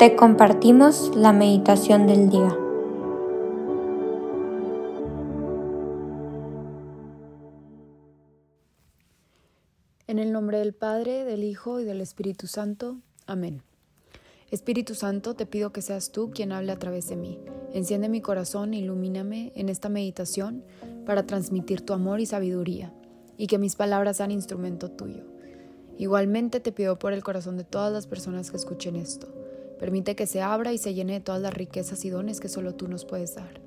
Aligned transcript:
te 0.00 0.16
compartimos 0.16 1.14
la 1.14 1.34
meditación 1.34 2.06
del 2.06 2.30
día. 2.30 2.56
En 10.06 10.18
el 10.18 10.32
nombre 10.32 10.60
del 10.60 10.72
Padre, 10.72 11.26
del 11.26 11.44
Hijo 11.44 11.80
y 11.80 11.84
del 11.84 12.00
Espíritu 12.00 12.46
Santo. 12.46 12.96
Amén. 13.26 13.62
Espíritu 14.50 14.94
Santo, 14.94 15.34
te 15.34 15.44
pido 15.44 15.70
que 15.70 15.82
seas 15.82 16.12
tú 16.12 16.30
quien 16.30 16.52
hable 16.52 16.72
a 16.72 16.78
través 16.78 17.10
de 17.10 17.16
mí. 17.16 17.38
Enciende 17.74 18.08
mi 18.08 18.22
corazón 18.22 18.72
e 18.72 18.78
ilumíname 18.78 19.52
en 19.54 19.68
esta 19.68 19.90
meditación 19.90 20.64
para 21.04 21.26
transmitir 21.26 21.82
tu 21.82 21.92
amor 21.92 22.20
y 22.20 22.26
sabiduría, 22.26 22.90
y 23.36 23.48
que 23.48 23.58
mis 23.58 23.76
palabras 23.76 24.16
sean 24.16 24.30
instrumento 24.30 24.90
tuyo. 24.90 25.24
Igualmente 25.98 26.58
te 26.58 26.72
pido 26.72 26.98
por 26.98 27.12
el 27.12 27.22
corazón 27.22 27.58
de 27.58 27.64
todas 27.64 27.92
las 27.92 28.06
personas 28.06 28.50
que 28.50 28.56
escuchen 28.56 28.96
esto 28.96 29.39
Permite 29.80 30.14
que 30.14 30.26
se 30.26 30.42
abra 30.42 30.74
y 30.74 30.78
se 30.78 30.92
llene 30.92 31.14
de 31.14 31.20
todas 31.20 31.40
las 31.40 31.54
riquezas 31.54 32.04
y 32.04 32.10
dones 32.10 32.38
que 32.38 32.50
solo 32.50 32.74
tú 32.74 32.86
nos 32.86 33.06
puedes 33.06 33.34
dar. 33.34 33.62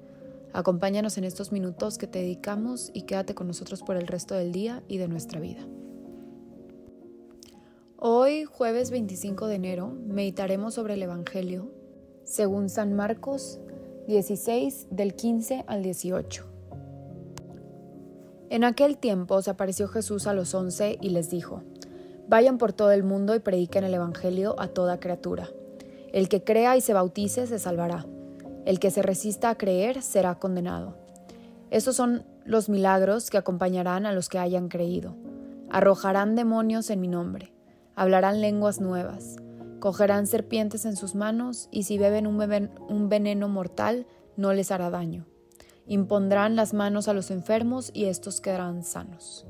Acompáñanos 0.54 1.18
en 1.18 1.24
estos 1.24 1.52
minutos 1.52 1.98
que 1.98 2.06
te 2.06 2.20
dedicamos 2.20 2.92
y 2.94 3.02
quédate 3.02 3.34
con 3.34 3.48
nosotros 3.48 3.82
por 3.82 3.98
el 3.98 4.06
resto 4.06 4.36
del 4.36 4.52
día 4.52 4.84
y 4.88 5.00
de 5.00 5.08
nuestra 5.08 5.40
vida. 5.40 5.66
Hoy, 7.98 8.44
jueves 8.44 8.92
25 8.92 9.48
de 9.48 9.56
enero, 9.56 9.88
meditaremos 10.06 10.76
sobre 10.76 10.94
el 10.94 11.02
Evangelio 11.02 11.72
según 12.24 12.70
San 12.70 12.94
Marcos 12.94 13.60
16 14.08 14.90
del 14.92 15.16
15 15.16 15.64
al 15.66 15.82
18. 15.82 16.46
En 18.52 18.64
aquel 18.64 19.00
tiempo 19.00 19.42
se 19.42 19.50
apareció 19.50 19.88
Jesús 19.88 20.28
a 20.28 20.36
los 20.36 20.54
once 20.54 21.00
y 21.02 21.10
les 21.10 21.32
dijo, 21.32 21.64
Vayan 22.28 22.60
por 22.60 22.72
todo 22.72 22.92
el 22.92 23.02
mundo 23.02 23.34
y 23.34 23.40
prediquen 23.40 23.84
el 23.84 23.96
Evangelio 23.96 24.54
a 24.60 24.68
toda 24.68 25.00
criatura. 25.00 25.50
El 26.14 26.30
que 26.30 26.44
crea 26.44 26.78
y 26.78 26.82
se 26.82 26.94
bautice 26.94 27.48
se 27.48 27.58
salvará. 27.58 28.06
El 28.66 28.80
que 28.80 28.92
se 28.92 29.02
resista 29.02 29.50
a 29.50 29.58
creer 29.58 30.04
será 30.04 30.36
condenado. 30.36 30.96
Estos 31.72 31.96
son 31.96 32.24
los 32.46 32.70
milagros 32.70 33.32
que 33.32 33.40
acompañarán 33.40 34.06
a 34.06 34.14
los 34.14 34.30
que 34.30 34.38
hayan 34.38 34.70
creído. 34.70 35.16
Arrojarán 35.72 36.36
demonios 36.36 36.92
en 36.92 37.02
mi 37.02 37.08
nombre, 37.08 37.52
hablarán 37.96 38.42
lenguas 38.42 38.80
nuevas, 38.80 39.38
cogerán 39.80 40.28
serpientes 40.28 40.86
en 40.86 40.96
sus 40.96 41.16
manos 41.16 41.68
y 41.72 41.84
si 41.84 41.98
beben 41.98 42.28
un, 42.28 43.10
veneno 43.10 43.50
mortal 43.50 44.06
no 44.38 44.54
les 44.54 44.72
hará 44.72 44.92
daño. 44.92 45.26
Impondrán 45.88 46.56
las 46.56 46.76
manos 46.76 47.08
a 47.08 47.14
los 47.14 47.32
enfermos 47.32 47.90
y 47.92 48.06
estos 48.06 48.40
quedarán 48.40 48.84
sanos. 48.84 49.48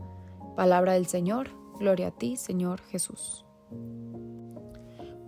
Palabra 0.56 0.94
del 0.94 1.08
Señor, 1.08 1.50
gloria 1.78 2.08
a 2.08 2.11
ti, 2.11 2.38
Señor 2.38 2.80
Jesús. 2.84 3.45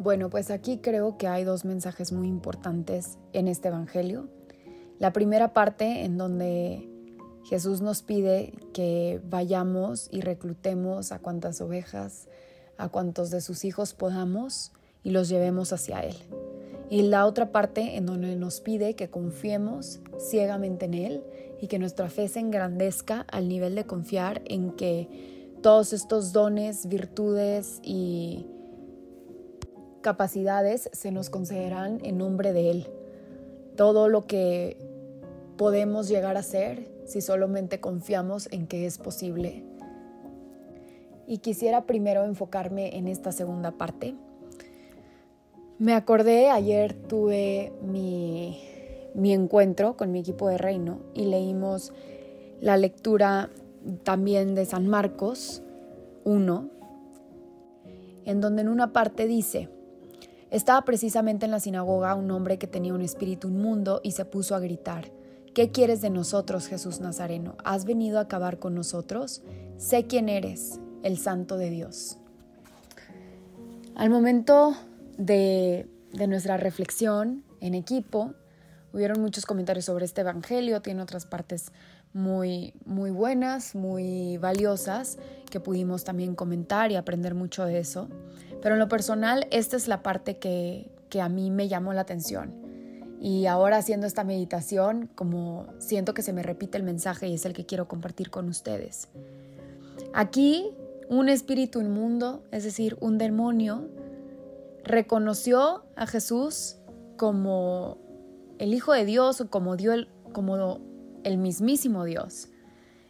Bueno, 0.06 0.30
pues 0.30 0.52
aquí 0.52 0.78
creo 0.78 1.18
que 1.18 1.28
hay 1.28 1.46
dos 1.46 1.66
mensajes 1.66 2.12
muy 2.12 2.28
importantes 2.28 3.18
en 3.34 3.48
este 3.48 3.70
Evangelio. 3.70 4.28
La 5.00 5.12
primera 5.12 5.52
parte 5.52 6.04
en 6.04 6.20
donde 6.20 6.88
Jesús 7.46 7.82
nos 7.82 8.04
pide 8.04 8.54
que 8.72 9.20
vayamos 9.28 10.08
y 10.12 10.22
reclutemos 10.22 11.12
a 11.12 11.18
cuantas 11.18 11.60
ovejas, 11.60 12.28
a 12.78 12.90
cuantos 12.90 13.32
de 13.32 13.42
sus 13.42 13.66
hijos 13.66 13.96
podamos 13.96 14.74
y 15.02 15.10
los 15.10 15.28
llevemos 15.28 15.74
hacia 15.74 16.02
Él. 16.02 16.18
Y 16.92 17.02
la 17.02 17.26
otra 17.26 17.52
parte 17.52 17.98
en 17.98 18.06
donde 18.06 18.36
nos 18.36 18.62
pide 18.62 18.94
que 18.94 19.10
confiemos 19.10 20.02
ciegamente 20.20 20.86
en 20.86 20.94
Él 20.94 21.24
y 21.60 21.66
que 21.66 21.80
nuestra 21.80 22.12
fe 22.12 22.28
se 22.28 22.42
engrandezca 22.42 23.22
al 23.22 23.50
nivel 23.50 23.74
de 23.74 23.86
confiar 23.86 24.44
en 24.46 24.70
que 24.70 25.56
todos 25.64 25.94
estos 25.94 26.32
dones, 26.32 26.88
virtudes 26.90 27.80
y 27.82 28.46
capacidades 30.06 30.88
se 30.94 31.12
nos 31.12 31.32
concederán 31.32 32.00
en 32.04 32.20
nombre 32.20 32.54
de 32.54 32.70
Él. 32.70 32.88
Todo 33.76 34.08
lo 34.08 34.28
que 34.28 34.78
podemos 35.58 36.08
llegar 36.08 36.38
a 36.38 36.44
ser 36.44 36.88
si 37.06 37.22
solamente 37.22 37.80
confiamos 37.80 38.48
en 38.52 38.68
que 38.68 38.86
es 38.86 39.00
posible. 39.00 39.64
Y 41.26 41.40
quisiera 41.40 41.88
primero 41.88 42.24
enfocarme 42.24 42.98
en 42.98 43.08
esta 43.08 43.32
segunda 43.32 43.72
parte. 43.72 44.14
Me 45.80 45.96
acordé, 45.96 46.52
ayer 46.52 46.94
tuve 46.94 47.74
mi, 47.82 48.62
mi 49.16 49.34
encuentro 49.34 49.98
con 49.98 50.12
mi 50.12 50.20
equipo 50.20 50.50
de 50.50 50.60
reino 50.60 51.00
y 51.16 51.26
leímos 51.26 51.94
la 52.62 52.78
lectura 52.78 53.50
también 54.04 54.54
de 54.54 54.66
San 54.66 54.88
Marcos 54.88 55.64
1, 56.26 56.70
en 58.26 58.40
donde 58.40 58.62
en 58.62 58.70
una 58.70 58.94
parte 58.94 59.26
dice, 59.26 59.68
estaba 60.56 60.84
precisamente 60.84 61.46
en 61.46 61.52
la 61.52 61.60
sinagoga 61.60 62.16
un 62.16 62.32
hombre 62.32 62.58
que 62.58 62.68
tenía 62.68 62.94
un 62.94 63.02
espíritu 63.02 63.50
inmundo 63.50 64.00
y 64.04 64.12
se 64.12 64.26
puso 64.26 64.56
a 64.56 64.60
gritar, 64.60 65.12
¿Qué 65.56 65.72
quieres 65.72 66.02
de 66.02 66.10
nosotros, 66.10 66.68
Jesús 66.68 67.00
Nazareno? 67.00 67.56
¿Has 67.64 67.86
venido 67.86 68.20
a 68.20 68.24
acabar 68.24 68.60
con 68.60 68.76
nosotros? 68.76 69.42
Sé 69.78 70.06
quién 70.06 70.28
eres, 70.28 70.82
el 71.02 71.18
Santo 71.18 71.56
de 71.56 71.70
Dios. 71.70 72.18
Al 73.96 74.10
momento 74.10 74.76
de, 75.18 75.88
de 76.12 76.28
nuestra 76.28 76.58
reflexión 76.58 77.46
en 77.62 77.74
equipo, 77.74 78.34
hubieron 78.92 79.22
muchos 79.22 79.46
comentarios 79.46 79.86
sobre 79.86 80.04
este 80.04 80.22
Evangelio, 80.22 80.82
tiene 80.82 81.02
otras 81.02 81.26
partes 81.26 81.72
muy, 82.12 82.74
muy 82.86 83.12
buenas, 83.12 83.76
muy 83.76 84.38
valiosas, 84.38 85.18
que 85.50 85.62
pudimos 85.62 86.04
también 86.04 86.36
comentar 86.36 86.92
y 86.92 86.96
aprender 86.96 87.34
mucho 87.34 87.64
de 87.64 87.80
eso. 87.80 88.10
Pero 88.66 88.74
en 88.74 88.80
lo 88.80 88.88
personal, 88.88 89.46
esta 89.52 89.78
es 89.78 89.88
la 89.88 90.02
parte 90.02 90.40
que, 90.40 90.90
que 91.10 91.22
a 91.22 91.30
mí 91.30 91.52
me 91.52 91.68
llamó 91.68 91.94
la 91.94 92.02
atención. 92.02 92.52
Y 93.22 93.46
ahora 93.46 93.78
haciendo 93.78 94.08
esta 94.08 94.24
meditación, 94.24 95.08
como 95.14 95.68
siento 95.78 96.16
que 96.16 96.24
se 96.24 96.34
me 96.34 96.42
repite 96.42 96.76
el 96.80 96.84
mensaje 96.84 97.28
y 97.28 97.36
es 97.36 97.46
el 97.46 97.54
que 97.54 97.68
quiero 97.68 97.88
compartir 97.88 98.32
con 98.32 98.50
ustedes. 98.50 99.08
Aquí, 100.16 100.72
un 101.10 101.30
espíritu 101.30 101.80
inmundo, 101.80 102.44
es 102.50 102.64
decir, 102.64 102.98
un 103.02 103.20
demonio, 103.20 103.88
reconoció 104.84 105.84
a 105.96 106.08
Jesús 106.08 106.78
como 107.18 108.00
el 108.58 108.74
Hijo 108.74 108.94
de 108.94 109.06
Dios 109.06 109.42
o 109.42 109.50
como, 109.52 109.76
Dios, 109.76 110.08
como 110.34 110.80
el 111.24 111.38
mismísimo 111.38 112.04
Dios. 112.04 112.48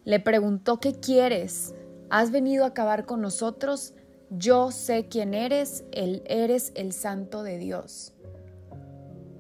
Le 0.04 0.20
preguntó, 0.20 0.82
¿qué 0.82 0.96
quieres? 1.00 1.74
¿Has 2.10 2.32
venido 2.32 2.66
a 2.66 2.68
acabar 2.68 3.06
con 3.06 3.22
nosotros? 3.22 3.94
Yo 4.30 4.72
sé 4.72 5.08
quién 5.08 5.34
eres, 5.34 5.84
él 5.92 6.24
eres 6.26 6.72
el 6.76 6.94
santo 6.94 7.44
de 7.44 7.58
Dios. 7.58 8.14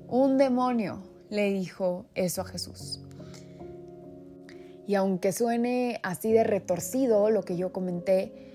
Un 0.07 0.37
demonio 0.37 1.01
le 1.29 1.51
dijo 1.51 2.05
eso 2.13 2.41
a 2.41 2.45
Jesús. 2.45 3.01
Y 4.87 4.95
aunque 4.95 5.31
suene 5.31 5.99
así 6.03 6.31
de 6.31 6.43
retorcido 6.43 7.31
lo 7.31 7.41
que 7.41 7.57
yo 7.57 7.73
comenté, 7.73 8.45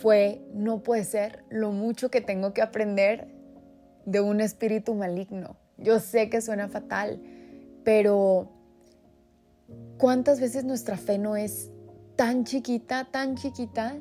fue, 0.00 0.42
no 0.52 0.82
puede 0.82 1.04
ser 1.04 1.44
lo 1.48 1.70
mucho 1.70 2.10
que 2.10 2.20
tengo 2.20 2.52
que 2.52 2.62
aprender 2.62 3.28
de 4.04 4.20
un 4.20 4.40
espíritu 4.40 4.94
maligno. 4.94 5.56
Yo 5.78 6.00
sé 6.00 6.28
que 6.28 6.40
suena 6.40 6.68
fatal, 6.68 7.22
pero 7.84 8.50
¿cuántas 9.98 10.40
veces 10.40 10.64
nuestra 10.64 10.96
fe 10.96 11.18
no 11.18 11.36
es 11.36 11.71
tan 12.22 12.44
chiquita, 12.44 13.04
tan 13.10 13.34
chiquita? 13.34 13.96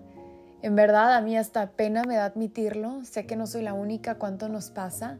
En 0.62 0.76
verdad, 0.76 1.16
a 1.16 1.22
mí 1.22 1.36
hasta 1.36 1.72
pena 1.72 2.04
me 2.04 2.18
da 2.18 2.26
admitirlo. 2.26 3.04
Sé 3.04 3.26
que 3.26 3.36
no 3.36 3.48
soy 3.48 3.64
la 3.64 3.74
única, 3.74 4.20
cuánto 4.20 4.48
nos 4.48 4.70
pasa, 4.70 5.18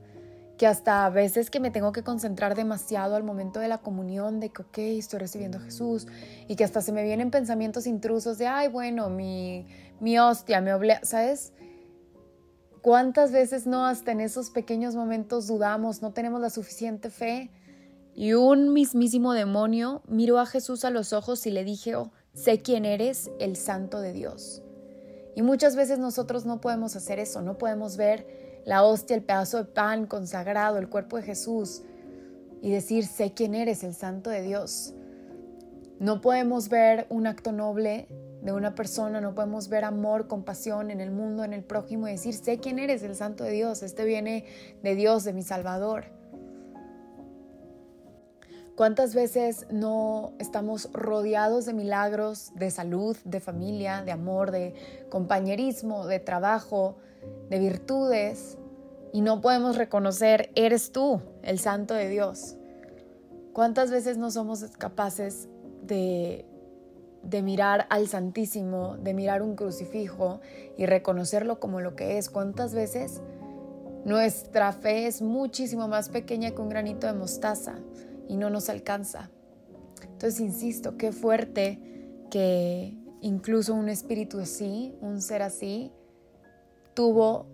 que 0.60 0.68
hasta 0.68 1.04
a 1.04 1.10
veces 1.10 1.50
que 1.50 1.60
me 1.60 1.72
tengo 1.72 1.94
que 1.94 2.04
concentrar 2.04 2.54
demasiado 2.54 3.16
al 3.16 3.24
momento 3.24 3.60
de 3.60 3.70
la 3.70 3.80
comunión, 3.80 4.40
de 4.40 4.50
que, 4.50 4.62
ok, 4.62 4.78
estoy 4.78 5.18
recibiendo 5.18 5.58
a 5.58 5.62
Jesús, 5.62 6.06
y 6.48 6.56
que 6.56 6.64
hasta 6.64 6.82
se 6.82 6.92
me 6.92 7.02
vienen 7.02 7.32
pensamientos 7.32 7.88
intrusos 7.88 8.38
de, 8.38 8.46
ay, 8.46 8.68
bueno, 8.68 9.10
mi, 9.10 9.66
mi 10.00 10.20
hostia, 10.20 10.62
me 10.62 10.72
obliga, 10.72 11.00
¿sabes? 11.02 11.54
¿Cuántas 12.84 13.32
veces 13.32 13.66
no 13.66 13.88
hasta 13.88 14.12
en 14.12 14.22
esos 14.22 14.52
pequeños 14.52 14.94
momentos 14.94 15.48
dudamos, 15.48 16.04
no 16.04 16.14
tenemos 16.14 16.40
la 16.40 16.52
suficiente 16.52 17.10
fe? 17.10 17.50
Y 18.14 18.34
un 18.34 18.74
mismísimo 18.74 19.34
demonio 19.34 20.04
miró 20.08 20.38
a 20.38 20.46
Jesús 20.46 20.86
a 20.86 20.92
los 20.92 21.14
ojos 21.14 21.48
y 21.48 21.50
le 21.50 21.64
dijo, 21.64 22.12
sé 22.34 22.62
quién 22.62 22.86
eres, 22.86 23.32
el 23.40 23.56
santo 23.56 24.02
de 24.02 24.14
Dios. 24.14 24.62
Y 25.36 25.42
muchas 25.42 25.76
veces 25.76 26.00
nosotros 26.00 26.46
no 26.46 26.62
podemos 26.62 26.96
hacer 26.96 27.20
eso, 27.20 27.42
no 27.42 27.58
podemos 27.58 27.98
ver 27.98 28.62
la 28.66 28.84
hostia, 28.84 29.16
el 29.16 29.24
pedazo 29.24 29.58
de 29.58 29.66
pan 29.66 30.06
consagrado, 30.06 30.78
el 30.78 30.90
cuerpo 30.90 31.18
de 31.18 31.24
Jesús 31.24 31.82
y 32.62 32.72
decir, 32.72 33.06
sé 33.06 33.34
quién 33.34 33.56
eres, 33.56 33.84
el 33.84 33.94
santo 33.94 34.30
de 34.30 34.42
Dios. 34.42 34.94
No 36.00 36.22
podemos 36.22 36.70
ver 36.70 37.06
un 37.10 37.28
acto 37.28 37.52
noble 37.52 38.08
de 38.42 38.52
una 38.52 38.76
persona, 38.76 39.22
no 39.22 39.36
podemos 39.36 39.70
ver 39.70 39.84
amor, 39.84 40.28
compasión 40.28 40.92
en 40.92 41.00
el 41.00 41.12
mundo, 41.12 41.44
en 41.44 41.54
el 41.54 41.64
prójimo 41.64 42.08
y 42.08 42.12
decir, 42.12 42.34
sé 42.34 42.60
quién 42.60 42.80
eres, 42.80 43.04
el 43.04 43.16
santo 43.16 43.44
de 43.44 43.52
Dios, 43.52 43.84
este 43.84 44.04
viene 44.04 44.46
de 44.82 44.96
Dios, 44.96 45.24
de 45.24 45.34
mi 45.34 45.44
Salvador. 45.44 46.06
¿Cuántas 48.76 49.14
veces 49.14 49.68
no 49.70 50.34
estamos 50.40 50.90
rodeados 50.94 51.66
de 51.66 51.74
milagros 51.74 52.52
de 52.56 52.72
salud, 52.72 53.18
de 53.26 53.40
familia, 53.42 54.02
de 54.02 54.12
amor, 54.12 54.52
de 54.52 54.74
compañerismo, 55.10 56.08
de 56.08 56.20
trabajo, 56.20 56.96
de 57.50 57.60
virtudes 57.60 58.58
y 59.12 59.22
no 59.22 59.42
podemos 59.42 59.78
reconocer, 59.78 60.52
eres 60.56 60.94
tú, 60.94 61.22
el 61.44 61.60
santo 61.60 61.94
de 61.94 62.08
Dios. 62.08 62.56
¿Cuántas 63.52 63.92
veces 63.92 64.18
no 64.18 64.32
somos 64.32 64.64
capaces 64.78 65.50
de, 65.84 66.46
de 67.24 67.42
mirar 67.42 67.88
al 67.90 68.08
Santísimo, 68.08 68.96
de 68.96 69.14
mirar 69.14 69.42
un 69.42 69.56
crucifijo 69.56 70.40
y 70.78 70.86
reconocerlo 70.86 71.60
como 71.60 71.82
lo 71.82 71.98
que 71.98 72.18
es? 72.18 72.30
¿Cuántas 72.30 72.74
veces 72.74 73.22
nuestra 74.06 74.72
fe 74.72 75.08
es 75.08 75.22
muchísimo 75.22 75.90
más 75.90 76.08
pequeña 76.08 76.52
que 76.52 76.62
un 76.62 76.70
granito 76.70 77.06
de 77.06 77.14
mostaza 77.14 77.76
y 78.32 78.38
no 78.38 78.50
nos 78.50 78.70
alcanza? 78.70 79.30
Entonces, 80.04 80.40
insisto, 80.40 80.96
qué 80.96 81.12
fuerte 81.12 81.80
que 82.32 82.98
incluso 83.20 83.74
un 83.74 83.90
espíritu 83.90 84.40
así, 84.40 84.96
un 85.02 85.22
ser 85.22 85.42
así, 85.42 85.92
tuvo 86.94 87.48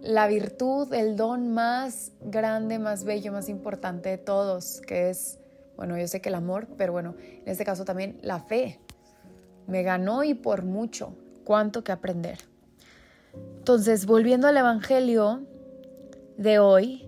la 0.00 0.28
virtud, 0.28 0.94
el 0.94 1.14
don 1.14 1.52
más 1.52 2.12
grande, 2.22 2.78
más 2.78 3.04
bello, 3.04 3.32
más 3.32 3.50
importante 3.50 4.08
de 4.08 4.18
todos, 4.18 4.80
que 4.80 5.10
es, 5.10 5.38
bueno, 5.76 5.98
yo 5.98 6.08
sé 6.08 6.22
que 6.22 6.30
el 6.30 6.36
amor, 6.36 6.68
pero 6.78 6.92
bueno, 6.92 7.14
en 7.20 7.46
este 7.46 7.66
caso 7.66 7.84
también 7.84 8.18
la 8.22 8.40
fe. 8.40 8.80
Me 9.66 9.82
ganó 9.82 10.24
y 10.24 10.32
por 10.32 10.64
mucho, 10.64 11.14
cuánto 11.44 11.84
que 11.84 11.92
aprender. 11.92 12.38
Entonces, 13.58 14.06
volviendo 14.06 14.46
al 14.46 14.56
Evangelio 14.56 15.44
de 16.38 16.60
hoy, 16.60 17.05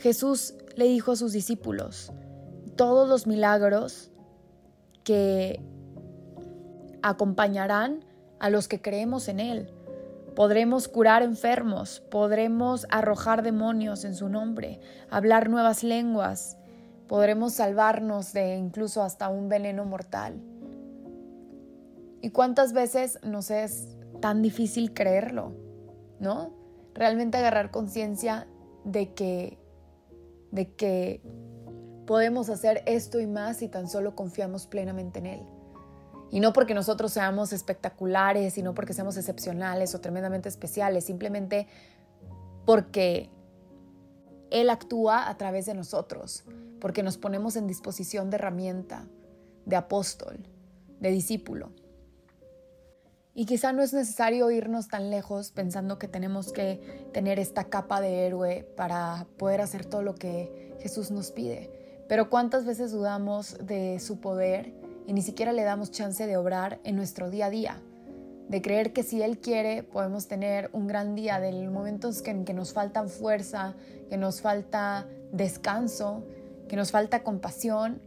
Jesús 0.00 0.54
le 0.76 0.86
dijo 0.86 1.12
a 1.12 1.16
sus 1.16 1.32
discípulos, 1.32 2.12
todos 2.76 3.08
los 3.08 3.26
milagros 3.26 4.10
que 5.04 5.62
acompañarán 7.02 8.04
a 8.38 8.50
los 8.50 8.68
que 8.68 8.80
creemos 8.80 9.28
en 9.28 9.40
Él 9.40 9.72
Podremos 10.34 10.88
curar 10.88 11.22
enfermos, 11.22 12.00
podremos 12.10 12.86
arrojar 12.90 13.42
demonios 13.42 14.04
en 14.04 14.14
su 14.14 14.28
nombre, 14.28 14.80
hablar 15.10 15.50
nuevas 15.50 15.82
lenguas, 15.82 16.56
podremos 17.08 17.54
salvarnos 17.54 18.32
de 18.32 18.56
incluso 18.56 19.02
hasta 19.02 19.28
un 19.28 19.48
veneno 19.48 19.84
mortal. 19.84 20.40
¿Y 22.22 22.30
cuántas 22.30 22.72
veces 22.72 23.18
nos 23.22 23.50
es 23.50 23.96
tan 24.20 24.40
difícil 24.40 24.94
creerlo? 24.94 25.52
¿No? 26.20 26.54
Realmente 26.94 27.38
agarrar 27.38 27.70
conciencia 27.70 28.46
de 28.84 29.12
que 29.12 29.58
de 30.50 30.72
que 30.74 31.22
podemos 32.06 32.48
hacer 32.48 32.82
esto 32.86 33.20
y 33.20 33.26
más 33.26 33.58
si 33.58 33.68
tan 33.68 33.88
solo 33.88 34.16
confiamos 34.16 34.66
plenamente 34.66 35.20
en 35.20 35.26
él. 35.26 35.40
Y 36.30 36.40
no 36.40 36.52
porque 36.52 36.74
nosotros 36.74 37.12
seamos 37.12 37.52
espectaculares, 37.52 38.56
y 38.56 38.62
no 38.62 38.74
porque 38.74 38.94
seamos 38.94 39.16
excepcionales 39.16 39.94
o 39.94 40.00
tremendamente 40.00 40.48
especiales, 40.48 41.04
simplemente 41.04 41.66
porque 42.64 43.30
Él 44.50 44.70
actúa 44.70 45.28
a 45.28 45.36
través 45.36 45.66
de 45.66 45.74
nosotros, 45.74 46.44
porque 46.80 47.02
nos 47.02 47.18
ponemos 47.18 47.56
en 47.56 47.66
disposición 47.66 48.30
de 48.30 48.36
herramienta, 48.36 49.08
de 49.66 49.76
apóstol, 49.76 50.38
de 51.00 51.10
discípulo. 51.10 51.72
Y 53.40 53.46
quizá 53.46 53.72
no 53.72 53.80
es 53.80 53.94
necesario 53.94 54.50
irnos 54.50 54.88
tan 54.88 55.08
lejos 55.08 55.50
pensando 55.50 55.98
que 55.98 56.08
tenemos 56.08 56.52
que 56.52 57.08
tener 57.14 57.38
esta 57.38 57.64
capa 57.64 58.02
de 58.02 58.26
héroe 58.26 58.68
para 58.76 59.26
poder 59.38 59.62
hacer 59.62 59.86
todo 59.86 60.02
lo 60.02 60.14
que 60.14 60.76
Jesús 60.82 61.10
nos 61.10 61.30
pide. 61.30 61.70
Pero 62.06 62.28
cuántas 62.28 62.66
veces 62.66 62.92
dudamos 62.92 63.56
de 63.66 63.98
su 63.98 64.20
poder 64.20 64.74
y 65.06 65.14
ni 65.14 65.22
siquiera 65.22 65.54
le 65.54 65.62
damos 65.62 65.90
chance 65.90 66.26
de 66.26 66.36
obrar 66.36 66.80
en 66.84 66.96
nuestro 66.96 67.30
día 67.30 67.46
a 67.46 67.50
día, 67.50 67.82
de 68.50 68.60
creer 68.60 68.92
que 68.92 69.02
si 69.02 69.22
Él 69.22 69.38
quiere 69.38 69.84
podemos 69.84 70.28
tener 70.28 70.68
un 70.74 70.86
gran 70.86 71.14
día, 71.14 71.40
de 71.40 71.50
momentos 71.70 72.22
en 72.26 72.44
que 72.44 72.52
nos 72.52 72.74
faltan 72.74 73.08
fuerza, 73.08 73.74
que 74.10 74.18
nos 74.18 74.42
falta 74.42 75.06
descanso, 75.32 76.24
que 76.68 76.76
nos 76.76 76.90
falta 76.90 77.22
compasión. 77.22 78.02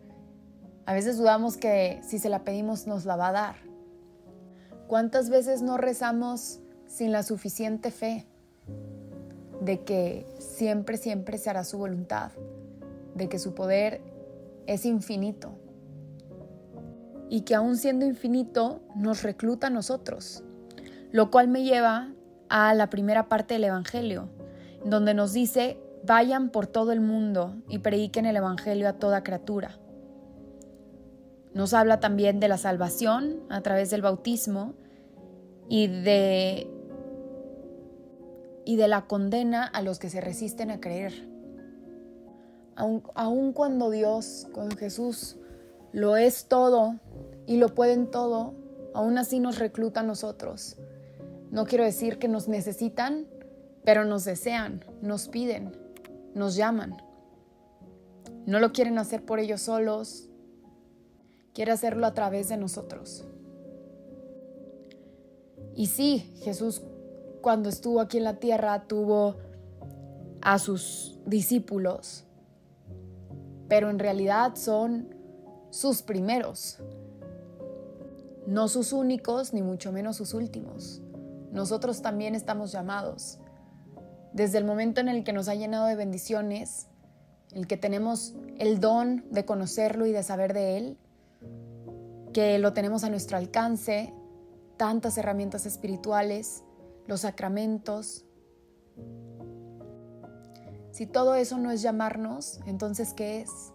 A 0.86 0.94
veces 0.94 1.18
dudamos 1.18 1.58
que 1.58 2.02
si 2.08 2.20
se 2.20 2.30
la 2.30 2.44
pedimos 2.44 2.86
nos 2.86 3.06
la 3.06 3.16
va 3.16 3.30
a 3.30 3.32
dar. 3.32 3.73
¿Cuántas 4.94 5.32
veces 5.32 5.64
no 5.64 5.78
rezamos 5.78 6.60
sin 6.86 7.12
la 7.12 7.24
suficiente 7.24 7.90
fe 7.90 8.28
de 9.60 9.84
que 9.84 10.24
siempre, 10.38 10.98
siempre 10.98 11.40
se 11.40 11.50
hará 11.50 11.64
su 11.64 11.80
voluntad, 11.80 12.32
de 13.16 13.28
que 13.28 13.40
su 13.40 13.56
poder 13.56 14.02
es 14.68 14.86
infinito? 14.86 15.58
y 17.28 17.42
que 17.42 17.56
aún 17.56 17.76
siendo 17.76 18.06
infinito 18.06 18.82
nos 18.96 19.24
recluta 19.24 19.66
a 19.66 19.72
nosotros. 19.72 20.44
Lo 21.12 21.32
cual 21.32 21.48
me 21.48 21.64
lleva 21.64 22.14
a 22.48 22.76
la 22.76 22.92
primera 22.92 23.28
parte 23.30 23.56
del 23.56 23.64
Evangelio, 23.64 24.30
donde 24.86 25.16
nos 25.16 25.34
dice, 25.34 25.80
vayan 26.06 26.52
por 26.52 26.68
todo 26.68 26.92
el 26.92 27.02
mundo 27.02 27.56
y 27.68 27.80
prediquen 27.80 28.28
el 28.28 28.36
Evangelio 28.36 28.88
a 28.88 28.94
toda 28.94 29.24
criatura. 29.24 29.80
Nos 31.56 31.74
habla 31.74 32.00
también 32.00 32.40
de 32.40 32.48
la 32.48 32.60
salvación 32.60 33.42
a 33.50 33.62
través 33.62 33.90
del 33.90 34.04
bautismo 34.04 34.76
y 35.70 35.88
de, 35.88 36.68
y 38.66 38.76
de 38.76 38.88
la 38.88 39.08
condena 39.08 39.66
a 39.66 39.82
los 39.82 40.00
que 40.00 40.10
se 40.10 40.22
resisten 40.22 40.72
a 40.72 40.80
creer. 40.80 41.14
Aun, 42.76 43.54
cuando 43.54 43.92
Dios, 43.92 44.48
cuando 44.52 44.76
Jesús 44.76 45.38
lo 45.92 46.18
es 46.18 46.48
todo 46.48 46.96
y 47.46 47.58
lo 47.58 47.70
pueden 47.76 48.10
todo, 48.10 48.56
aún 48.94 49.18
así 49.18 49.40
nos 49.40 49.60
recluta 49.60 50.00
a 50.00 50.04
nosotros. 50.04 50.78
No 51.52 51.66
quiero 51.66 51.84
decir 51.84 52.18
que 52.18 52.28
nos 52.28 52.48
necesitan, 52.48 53.28
pero 53.84 54.06
nos 54.06 54.26
desean, 54.26 54.84
nos 55.02 55.28
piden, 55.28 55.78
nos 56.34 56.56
llaman. 56.56 56.98
No 58.48 58.60
lo 58.60 58.72
quieren 58.72 58.98
hacer 58.98 59.24
por 59.24 59.40
ellos 59.40 59.62
solos, 59.62 60.30
quiere 61.54 61.72
hacerlo 61.72 62.08
a 62.08 62.14
través 62.14 62.50
de 62.50 62.58
nosotros. 62.58 63.24
Y 65.76 65.88
sí, 65.88 66.34
Jesús 66.44 66.82
cuando 67.44 67.68
estuvo 67.68 68.00
aquí 68.00 68.18
en 68.18 68.24
la 68.24 68.40
tierra 68.40 68.88
tuvo 68.88 69.36
a 70.42 70.58
sus 70.60 71.20
discípulos, 71.26 72.24
pero 73.68 73.90
en 73.90 74.00
realidad 74.00 74.56
son 74.56 75.14
sus 75.70 76.02
primeros, 76.02 76.80
no 78.48 78.70
sus 78.70 78.94
únicos 78.94 79.54
ni 79.54 79.62
mucho 79.62 79.92
menos 79.92 80.16
sus 80.16 80.34
últimos. 80.34 81.02
Nosotros 81.52 82.02
también 82.02 82.34
estamos 82.34 82.72
llamados. 82.72 83.40
Desde 84.32 84.58
el 84.58 84.66
momento 84.66 85.02
en 85.02 85.10
el 85.10 85.24
que 85.24 85.34
nos 85.34 85.50
ha 85.50 85.56
llenado 85.56 85.86
de 85.88 85.96
bendiciones, 85.96 86.88
el 87.52 87.68
que 87.68 87.78
tenemos 87.78 88.36
el 88.58 88.80
don 88.80 89.26
de 89.32 89.46
conocerlo 89.46 90.06
y 90.06 90.14
de 90.14 90.24
saber 90.24 90.54
de 90.54 90.78
Él, 90.78 90.98
que 92.32 92.58
lo 92.58 92.72
tenemos 92.74 93.04
a 93.04 93.10
nuestro 93.10 93.38
alcance, 93.38 94.14
tantas 94.78 95.18
herramientas 95.18 95.66
espirituales, 95.66 96.64
los 97.08 97.22
sacramentos. 97.22 98.26
Si 100.92 101.08
todo 101.08 101.36
eso 101.36 101.58
no 101.58 101.72
es 101.72 101.82
llamarnos, 101.82 102.60
entonces 102.66 103.14
¿qué 103.14 103.42
es? 103.42 103.74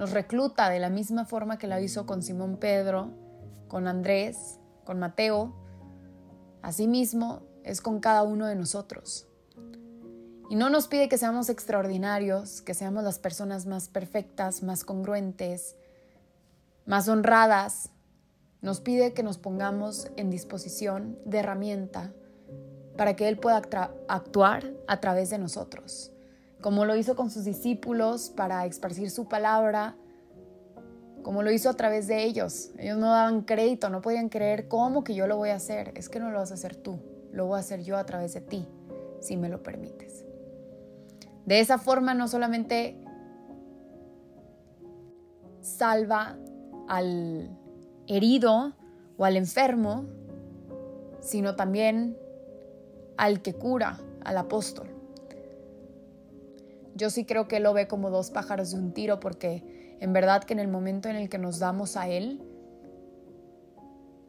nos 0.00 0.12
recluta 0.12 0.70
de 0.70 0.78
la 0.78 0.88
misma 0.88 1.26
forma 1.26 1.58
que 1.58 1.66
la 1.66 1.78
hizo 1.78 2.06
con 2.06 2.22
Simón 2.22 2.56
Pedro, 2.56 3.10
con 3.68 3.86
Andrés, 3.86 4.58
con 4.86 4.98
Mateo. 4.98 5.54
Asimismo, 6.62 7.42
es 7.64 7.82
con 7.82 8.00
cada 8.00 8.22
uno 8.22 8.46
de 8.46 8.56
nosotros. 8.56 9.28
Y 10.48 10.56
no 10.56 10.70
nos 10.70 10.88
pide 10.88 11.10
que 11.10 11.18
seamos 11.18 11.50
extraordinarios, 11.50 12.62
que 12.62 12.72
seamos 12.72 13.04
las 13.04 13.18
personas 13.18 13.66
más 13.66 13.90
perfectas, 13.90 14.62
más 14.62 14.84
congruentes, 14.84 15.76
más 16.86 17.06
honradas. 17.06 17.90
Nos 18.62 18.80
pide 18.80 19.12
que 19.12 19.22
nos 19.22 19.38
pongamos 19.38 20.10
en 20.16 20.30
disposición 20.30 21.18
de 21.24 21.38
herramienta 21.38 22.12
para 22.96 23.16
que 23.16 23.28
Él 23.28 23.38
pueda 23.38 23.62
actuar 24.08 24.72
a 24.86 25.00
través 25.00 25.30
de 25.30 25.38
nosotros 25.38 26.12
como 26.60 26.84
lo 26.84 26.96
hizo 26.96 27.16
con 27.16 27.30
sus 27.30 27.44
discípulos 27.44 28.30
para 28.30 28.66
esparcir 28.66 29.10
su 29.10 29.28
palabra, 29.28 29.96
como 31.22 31.42
lo 31.42 31.50
hizo 31.50 31.70
a 31.70 31.74
través 31.74 32.06
de 32.06 32.24
ellos. 32.24 32.70
Ellos 32.78 32.98
no 32.98 33.10
daban 33.10 33.42
crédito, 33.42 33.88
no 33.90 34.00
podían 34.00 34.28
creer 34.28 34.68
cómo 34.68 35.04
que 35.04 35.14
yo 35.14 35.26
lo 35.26 35.36
voy 35.36 35.50
a 35.50 35.56
hacer. 35.56 35.92
Es 35.94 36.08
que 36.08 36.20
no 36.20 36.30
lo 36.30 36.38
vas 36.38 36.50
a 36.50 36.54
hacer 36.54 36.76
tú, 36.76 36.98
lo 37.32 37.46
voy 37.46 37.56
a 37.56 37.60
hacer 37.60 37.82
yo 37.82 37.96
a 37.96 38.04
través 38.04 38.34
de 38.34 38.40
ti, 38.40 38.66
si 39.20 39.36
me 39.36 39.48
lo 39.48 39.62
permites. 39.62 40.24
De 41.46 41.60
esa 41.60 41.78
forma 41.78 42.14
no 42.14 42.28
solamente 42.28 43.02
salva 45.60 46.38
al 46.88 47.50
herido 48.16 48.74
o 49.16 49.24
al 49.24 49.36
enfermo, 49.36 50.04
sino 51.20 51.56
también 51.56 52.16
al 53.16 53.42
que 53.42 53.54
cura, 53.54 54.00
al 54.24 54.36
apóstol. 54.36 54.88
Yo 56.94 57.10
sí 57.10 57.24
creo 57.24 57.48
que 57.48 57.58
Él 57.58 57.62
lo 57.62 57.72
ve 57.72 57.86
como 57.86 58.10
dos 58.10 58.30
pájaros 58.30 58.72
de 58.72 58.78
un 58.78 58.92
tiro 58.92 59.20
porque 59.20 59.96
en 60.00 60.12
verdad 60.12 60.44
que 60.44 60.54
en 60.54 60.60
el 60.60 60.68
momento 60.68 61.08
en 61.08 61.16
el 61.16 61.28
que 61.28 61.38
nos 61.38 61.58
damos 61.58 61.96
a 61.96 62.08
Él, 62.08 62.42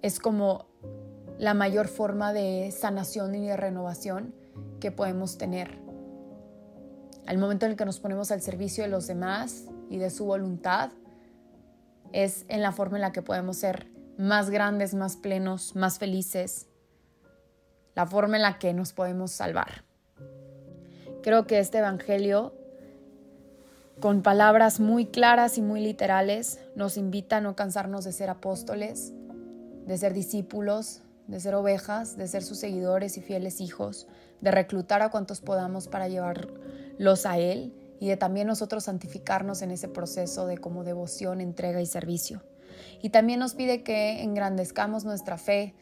es 0.01 0.19
como 0.19 0.65
la 1.37 1.53
mayor 1.53 1.87
forma 1.87 2.33
de 2.33 2.71
sanación 2.71 3.35
y 3.35 3.47
de 3.47 3.57
renovación 3.57 4.33
que 4.79 4.91
podemos 4.91 5.37
tener. 5.37 5.79
Al 7.25 7.37
momento 7.37 7.65
en 7.65 7.71
el 7.71 7.77
que 7.77 7.85
nos 7.85 7.99
ponemos 7.99 8.31
al 8.31 8.41
servicio 8.41 8.83
de 8.83 8.89
los 8.89 9.07
demás 9.07 9.65
y 9.89 9.97
de 9.97 10.09
su 10.09 10.25
voluntad, 10.25 10.91
es 12.13 12.45
en 12.47 12.61
la 12.61 12.71
forma 12.71 12.97
en 12.97 13.01
la 13.01 13.11
que 13.11 13.21
podemos 13.21 13.57
ser 13.57 13.87
más 14.17 14.49
grandes, 14.49 14.93
más 14.93 15.17
plenos, 15.17 15.75
más 15.75 15.97
felices, 15.97 16.67
la 17.95 18.05
forma 18.05 18.35
en 18.35 18.43
la 18.43 18.59
que 18.59 18.73
nos 18.73 18.93
podemos 18.93 19.31
salvar. 19.31 19.83
Creo 21.23 21.45
que 21.45 21.59
este 21.59 21.79
Evangelio, 21.79 22.53
con 23.99 24.21
palabras 24.21 24.79
muy 24.79 25.05
claras 25.05 25.57
y 25.57 25.61
muy 25.61 25.81
literales, 25.81 26.59
nos 26.75 26.97
invita 26.97 27.37
a 27.37 27.41
no 27.41 27.55
cansarnos 27.55 28.03
de 28.03 28.11
ser 28.11 28.29
apóstoles, 28.29 29.13
de 29.85 29.97
ser 29.97 30.13
discípulos, 30.13 31.01
de 31.27 31.39
ser 31.39 31.55
ovejas, 31.55 32.17
de 32.17 32.27
ser 32.27 32.43
sus 32.43 32.59
seguidores 32.59 33.17
y 33.17 33.21
fieles 33.21 33.61
hijos, 33.61 34.07
de 34.41 34.51
reclutar 34.51 35.01
a 35.01 35.09
cuantos 35.11 35.41
podamos 35.41 35.87
para 35.87 36.07
llevarlos 36.07 37.25
a 37.25 37.37
Él 37.37 37.73
y 38.01 38.07
de 38.07 38.17
también 38.17 38.47
nosotros 38.47 38.85
santificarnos 38.85 39.61
en 39.61 39.69
ese 39.69 39.87
proceso 39.87 40.47
de 40.47 40.57
como 40.57 40.83
devoción, 40.83 41.39
entrega 41.39 41.81
y 41.81 41.85
servicio. 41.85 42.41
Y 42.99 43.11
también 43.11 43.39
nos 43.39 43.53
pide 43.53 43.83
que 43.83 44.23
engrandezcamos 44.23 45.05
nuestra 45.05 45.37
fe, 45.37 45.75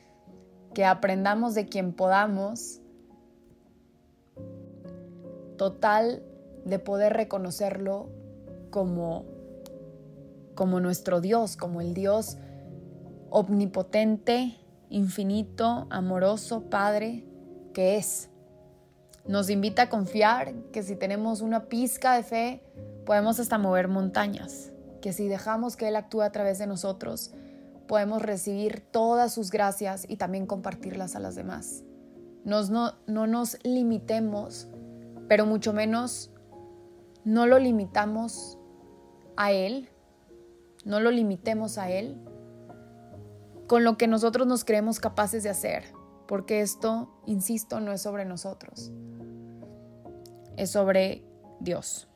que 0.74 0.84
aprendamos 0.84 1.56
de 1.56 1.68
quien 1.68 1.94
podamos, 1.94 2.82
total 5.56 6.22
de 6.66 6.78
poder 6.78 7.14
reconocerlo 7.14 8.10
como, 8.70 9.24
como 10.56 10.82
nuestro 10.82 11.22
Dios, 11.22 11.56
como 11.56 11.80
el 11.80 11.94
Dios 11.94 12.38
omnipotente, 13.30 14.58
infinito, 14.90 15.88
amoroso, 15.90 16.70
Padre 16.70 17.24
que 17.74 17.96
es. 17.96 18.29
Nos 19.28 19.50
invita 19.50 19.84
a 19.84 19.90
confiar 19.90 20.54
que 20.72 20.84
si 20.84 20.96
tenemos 20.96 21.42
una 21.42 21.66
pizca 21.66 22.14
de 22.16 22.24
fe, 22.24 22.64
podemos 23.06 23.40
hasta 23.40 23.58
mover 23.58 23.88
montañas, 23.88 24.72
que 25.02 25.14
si 25.14 25.28
dejamos 25.28 25.76
que 25.76 25.88
Él 25.88 25.96
actúe 25.96 26.22
a 26.22 26.32
través 26.32 26.60
de 26.60 26.68
nosotros, 26.68 27.32
podemos 27.88 28.22
recibir 28.22 28.82
todas 28.92 29.34
sus 29.34 29.50
gracias 29.50 30.06
y 30.08 30.18
también 30.18 30.46
compartirlas 30.46 31.16
a 31.16 31.20
las 31.20 31.36
demás. 31.36 31.84
No 32.46 32.62
nos 33.08 33.58
limitemos, 33.64 34.68
pero 35.28 35.46
mucho 35.46 35.74
menos 35.74 36.32
no 37.26 37.46
lo 37.46 37.60
limitamos 37.60 38.58
a 39.38 39.52
Él, 39.52 39.90
no 40.86 41.00
lo 41.00 41.12
limitemos 41.12 41.78
a 41.78 41.90
Él 41.92 42.18
con 43.68 43.84
lo 43.84 43.98
que 43.98 44.08
nosotros 44.08 44.48
nos 44.48 44.66
creemos 44.66 45.00
capaces 45.00 45.44
de 45.44 45.50
hacer, 45.50 45.84
porque 46.28 46.62
esto, 46.62 47.10
insisto, 47.28 47.80
no 47.80 47.92
es 47.92 48.02
sobre 48.02 48.26
nosotros, 48.26 48.92
es 50.60 50.72
sobre 50.72 51.24
Dios. 51.62 52.08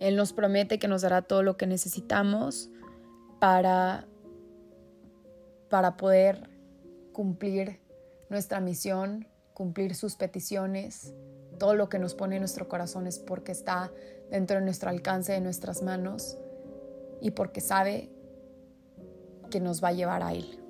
Él 0.00 0.16
nos 0.16 0.32
promete 0.32 0.78
que 0.78 0.86
nos 0.86 1.02
dará 1.02 1.22
todo 1.22 1.42
lo 1.42 1.56
que 1.56 1.66
necesitamos 1.66 2.70
para, 3.40 4.06
para 5.70 5.96
poder 5.96 6.50
cumplir 7.12 7.80
nuestra 8.28 8.60
misión, 8.60 9.26
cumplir 9.54 9.94
sus 9.94 10.14
peticiones. 10.14 11.14
Todo 11.58 11.74
lo 11.74 11.88
que 11.88 11.98
nos 11.98 12.14
pone 12.14 12.36
en 12.36 12.42
nuestro 12.42 12.68
corazón 12.68 13.06
es 13.06 13.18
porque 13.18 13.50
está 13.50 13.90
dentro 14.30 14.58
de 14.58 14.64
nuestro 14.64 14.90
alcance, 14.90 15.32
de 15.32 15.40
nuestras 15.40 15.82
manos 15.82 16.36
y 17.20 17.30
porque 17.30 17.62
sabe 17.62 18.10
que 19.50 19.58
nos 19.58 19.82
va 19.82 19.88
a 19.88 19.92
llevar 19.92 20.22
a 20.22 20.34
Él. 20.34 20.62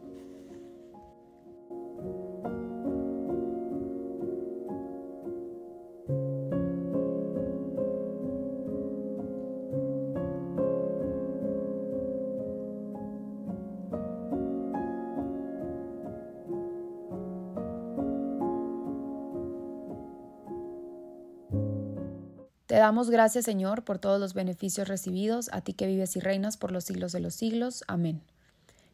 Te 22.69 22.75
damos 22.75 23.09
gracias, 23.09 23.47
Señor, 23.47 23.83
por 23.83 23.99
todos 23.99 24.21
los 24.21 24.35
beneficios 24.35 24.89
recibidos, 24.89 25.49
a 25.53 25.63
ti 25.63 25.73
que 25.73 25.87
vives 25.87 26.17
y 26.17 26.21
reinas 26.21 26.59
por 26.59 26.71
los 26.71 26.85
siglos 26.85 27.13
de 27.13 27.21
los 27.21 27.35
siglos. 27.35 27.83
Amén. 27.89 28.21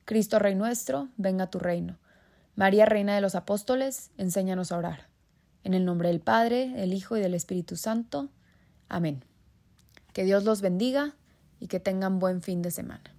Cristo 0.04 0.38
Rey 0.38 0.54
nuestro, 0.54 1.08
venga 1.16 1.48
tu 1.48 1.58
reino. 1.58 1.98
María, 2.54 2.86
Reina 2.86 3.16
de 3.16 3.20
los 3.20 3.34
Apóstoles, 3.34 4.12
enséñanos 4.16 4.70
a 4.70 4.78
orar. 4.78 5.08
En 5.64 5.74
el 5.74 5.84
nombre 5.84 6.06
del 6.06 6.20
Padre, 6.20 6.68
del 6.68 6.92
Hijo 6.92 7.16
y 7.16 7.20
del 7.20 7.34
Espíritu 7.34 7.74
Santo. 7.74 8.28
Amén. 8.88 9.24
Que 10.12 10.22
Dios 10.22 10.44
los 10.44 10.60
bendiga 10.60 11.16
y 11.58 11.66
que 11.66 11.80
tengan 11.80 12.20
buen 12.20 12.42
fin 12.42 12.62
de 12.62 12.70
semana. 12.70 13.12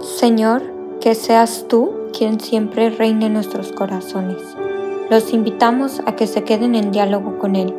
Señor, 0.00 0.62
que 1.00 1.16
seas 1.16 1.66
tú 1.66 2.05
quien 2.16 2.40
siempre 2.40 2.90
reine 2.90 3.26
en 3.26 3.34
nuestros 3.34 3.72
corazones. 3.72 4.42
Los 5.10 5.32
invitamos 5.32 6.00
a 6.06 6.16
que 6.16 6.26
se 6.26 6.44
queden 6.44 6.74
en 6.74 6.90
diálogo 6.90 7.38
con 7.38 7.56
Él 7.56 7.74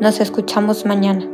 nos 0.00 0.20
escuchamos 0.20 0.84
mañana. 0.84 1.26